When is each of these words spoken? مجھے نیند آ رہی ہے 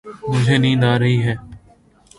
مجھے 0.29 0.55
نیند 0.63 0.83
آ 0.91 0.93
رہی 1.01 1.17
ہے 1.25 1.35